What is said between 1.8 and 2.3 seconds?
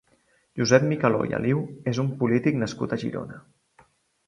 és un